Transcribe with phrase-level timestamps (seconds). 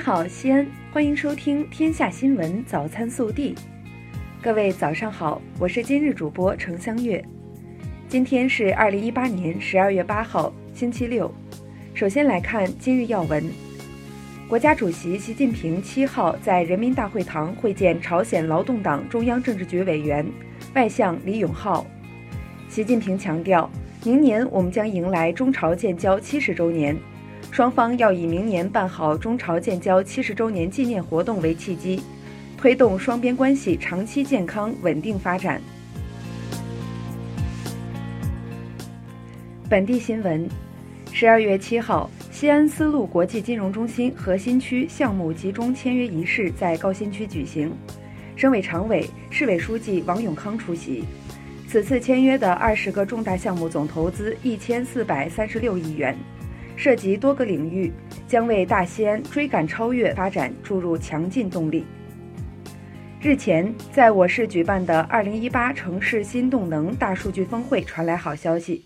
[0.00, 3.54] 好，西安，欢迎收听《天下新闻早餐速递》。
[4.40, 7.22] 各位早上好，我是今日主播程香月。
[8.08, 11.30] 今天是二零一八年十二月八号，星期六。
[11.92, 13.44] 首先来看今日要闻。
[14.48, 20.26] 国家主席习近平七号在人民大会堂会见朝鲜劳动党中央政治局委员、
[20.74, 21.86] 外相李永浩。
[22.70, 23.70] 习近平强调，
[24.02, 26.96] 明年我们将迎来中朝建交七十周年。
[27.50, 32.00] 双方要以明年办好中朝建交七十周年纪念活动为契机，
[32.56, 35.60] 推动双边关系长期健康稳定发展。
[39.68, 40.48] 本地新闻：
[41.12, 47.72] 十二月七号，西安丝路国际金融中心核心区项目集中签约仪式在高新区举行，
[48.36, 51.04] 省委常委、市委书记王永康出席。
[51.66, 56.16] 此次签约的二十个重大项目总投资一千四百三十六亿元。
[56.80, 57.92] 涉及多个领域，
[58.26, 61.84] 将为大西安追赶超越发展注入强劲动力。
[63.20, 68.82] 日前，在我市举办的2018城市新动能大数据峰会传来好消息，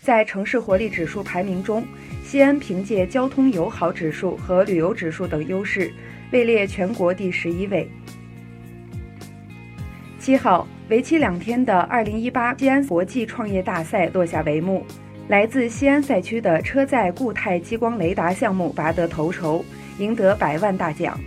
[0.00, 1.84] 在城市活力指数排名中，
[2.22, 5.92] 西安凭借交通友好指数和旅游指数等优势，
[6.30, 7.90] 位列全国第十一位。
[10.16, 14.86] 七号，为期两天的2018西安国际创业大赛落下帷幕。
[15.28, 19.64] 来自西安赛区的车载固态激光雷达项目拔得头筹，
[19.98, 21.18] 赢得百万大奖。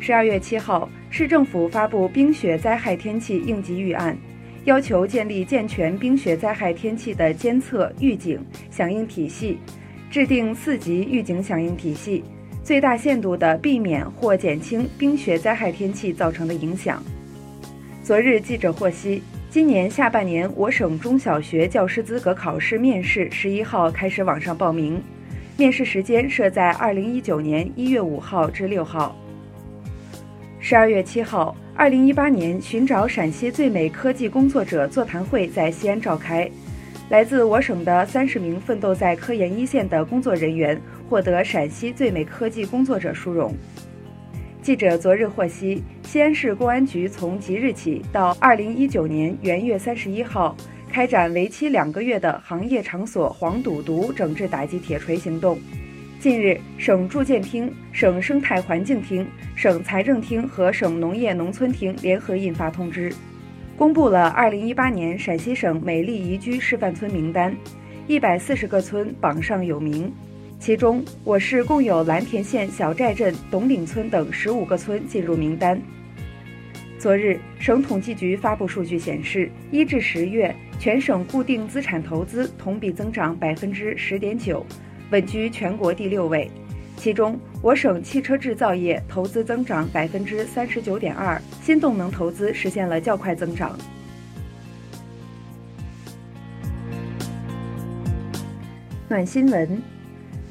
[0.00, 4.16] 十二月七号，市政府发布冰雪灾害天气应急预案，
[4.64, 9.58] 要求建立健全冰雪灾害天气的监测、预警、响应体系，
[10.10, 12.24] 制定四级预警响应体系，
[12.64, 17.02] 最大限度地避免或减轻冰雪灾害天气造成的影响。
[18.02, 19.22] 昨日，记者获悉。
[19.56, 25.02] 今年下半年，我省中小学教师资格考试面试十一号开始网上报名，
[25.56, 29.16] 面试时间设在二零一九年一月五号至六号。
[30.60, 36.46] 十二月七号，二零一八年寻找陕西最美科技工作者座谈会在西安召开，
[37.08, 40.78] 来自我省的三十名奋斗在科研一线的工作人员
[41.08, 43.54] 获得陕西最美科技工作者殊荣。
[44.66, 50.56] 记者昨日获悉，西安市公安局从即日起到二零一九年元月三十一号，
[50.90, 55.56] 开展为期两个月的行业场所黄赌毒整治打击铁锤行动。
[56.18, 63.14] 近日，省住建厅、省生态环境厅、省财政厅和省农业农村厅联合印发通知，
[63.76, 67.56] 公布了二零一八年陕西省美丽宜居示范村名单，
[68.08, 70.12] 一百四十个村榜上有名。
[70.58, 75.80] 其中，我市共有蓝田县小寨镇、董岭村等十五个村进入名单。
[76.98, 84.66] 昨日，省统计局发布数据显示，一至十月，全省固定资产投资同比增长百分之十点九，
[85.10, 86.50] 稳居全国第六位。
[86.96, 93.78] 其中，我省汽车制造业投资增长百分之三十九点二，新动能投资实现了较快增长。
[99.08, 99.95] 暖新闻。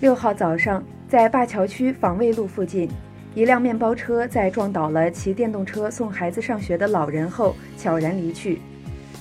[0.00, 2.88] 六号早上，在灞桥区访卫路附近，
[3.34, 8.62] 一辆面包车在撞倒了骑电动车送孩子上学的老人后，悄然离去。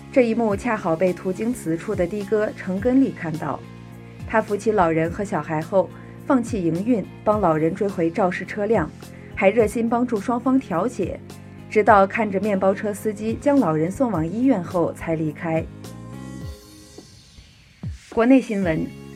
[0.10, 3.60] 这一幕恰好被途经此处的的哥程根利看到。
[4.26, 5.90] 他扶起老人和小孩后，
[6.26, 8.90] 放弃营运，帮老人追回肇事车辆，
[9.36, 11.20] 还热心帮助双方调解，
[11.70, 15.62] 直到看着面包车司机将老人送往医院后才离开。
[18.14, 19.09] 国内新闻。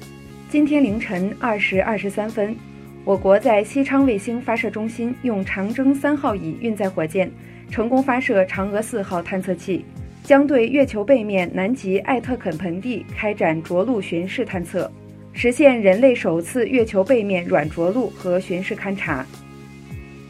[0.54, 2.56] 今天凌晨二时二十三分，
[3.04, 7.28] 我国在西昌卫星发射中心用长征三号乙运载火箭
[7.72, 9.84] 成功发射嫦娥四号探测器，
[10.22, 14.92] 将对月球背面南极艾特肯盆地开展着陆巡视探测，
[15.32, 19.26] 实现人类首次月球背面软着陆和巡视勘察。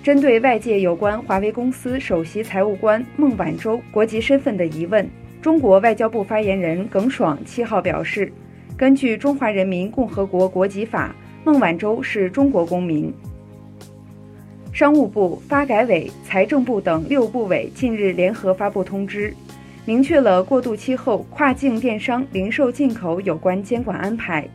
[0.02, 5.06] 针对外界有关华为公司首席财务官孟晚舟国籍身份的疑问，
[5.42, 8.32] 中国外交部发言人耿爽七号表示。
[8.84, 11.16] 根据《中华人民共和国国籍法》，
[11.46, 13.14] 孟晚舟是中国公民。
[14.74, 19.34] 商务部、发改委、财政部等六部委近日联合发布通知，
[19.86, 24.46] 明确了过渡期后跨境电商零售进口有关监管安排，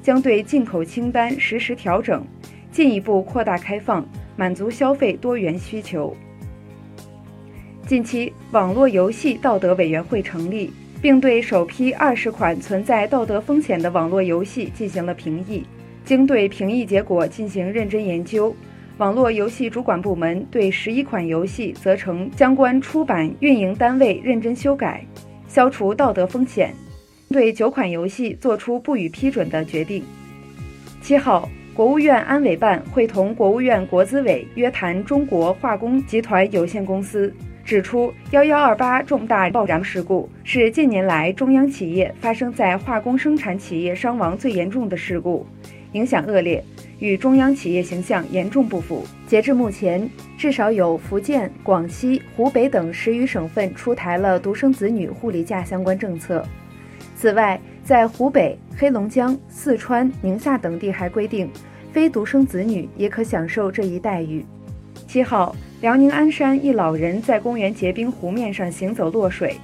[0.00, 2.24] 将对进口清单实时调整，
[2.70, 6.16] 进一步扩大开放，满足消费多元需求。
[7.84, 10.72] 近期，网络游戏道德委员会成立。
[11.02, 15.64] 并对首批二十款存在道德风险的网络游戏进行了评议。
[16.04, 18.54] 经对评议结果进行认真研究，
[18.98, 25.04] 网络游戏主管部门对十一款游戏责成相关出版运营单位认真修改，
[25.48, 26.70] 消除道德风险；
[27.30, 30.04] 对九款游戏作出不予批准的决定。
[31.00, 37.32] 七号，国务院安委办会同国务院国资委约谈中国化工集团有限公司，
[37.64, 45.46] 指出幺幺二八重大爆炸事故是近年来中央企业发生在化工生产企业伤亡最严重的事故，
[45.92, 46.62] 影响恶劣，
[46.98, 49.06] 与中央企业形象严重不符。
[49.26, 56.44] 截至目前，至少有福建、广西、湖北等十余省份出台了独生子女护理假相关政策。
[57.14, 61.48] 此外，在湖北、黑龙江、四川、宁夏等地还规定，
[61.92, 64.44] 非独生子女也可享受这一待遇。
[65.06, 69.56] 七号，辽宁鞍山一老人在公园结冰湖面上行走落水，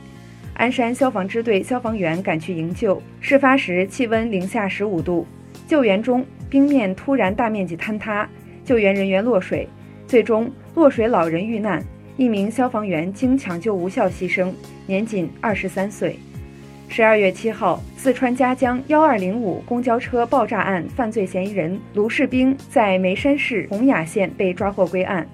[0.55, 3.01] 鞍山消防支队消防员赶去营救。
[3.21, 5.27] 事发时气温零下十五度，
[5.67, 8.29] 救援中冰面突然大面积坍塌，
[8.65, 9.69] 救援人员落水，
[10.07, 11.83] 最终落水老人遇难，
[12.17, 14.53] 一名消防员经抢救无效牺牲，
[14.87, 16.19] 年仅二十三岁。
[16.91, 25.25] 十二月七号，四川嘉江幺二零五公交车爆炸案犯罪嫌疑人卢士兵在眉山市洪雅县被抓获归案。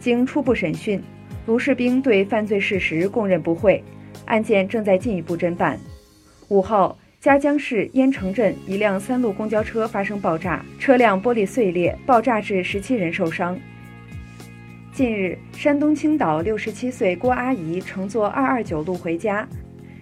[0.00, 1.00] 经初步审讯，
[1.46, 3.84] 卢世兵对犯罪事实供认不讳，
[4.24, 5.78] 案件正在进一步侦办。
[6.48, 13.56] 五号，嘉江市烟城镇一辆三路公交车发生爆炸，车辆玻璃碎裂，爆炸致十七人受伤。
[14.92, 19.46] 近日，山东青岛六十七岁郭阿姨乘坐二二九路回家。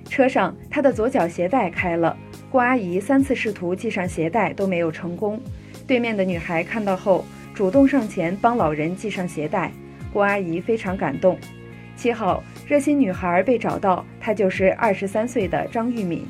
[0.08, 2.16] 车上，她的左脚鞋带开了。
[2.50, 5.40] 郭阿姨三次试图系上鞋带都没有成功。
[5.86, 7.24] 对面的女孩看到后，
[7.54, 9.70] 主动上前帮老人系上鞋带。
[10.12, 11.38] 郭阿姨非常感动。
[11.96, 16.24] 七号，热心女孩被找到，她就是二十三岁的张玉敏。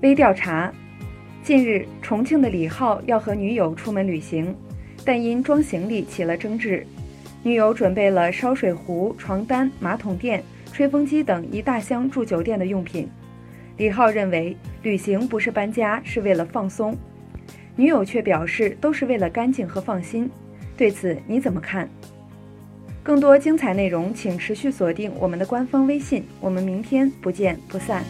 [0.00, 0.72] 微调查：
[1.42, 4.54] 近日，重庆的李浩要和女友出门旅行，
[5.04, 6.84] 但因装行李起了争执。
[7.44, 10.42] 女友准备了烧水壶、床单、马桶垫。
[10.72, 13.06] 吹风机等一大箱住酒店的用品，
[13.76, 16.96] 李浩认为旅行不是搬家，是为了放松。
[17.76, 20.30] 女友却表示都是为了干净和放心。
[20.76, 21.88] 对此你怎么看？
[23.02, 26.24] 更多精彩内容，请持续锁定我们的官方微信。
[26.40, 28.02] 我们明天不见不散。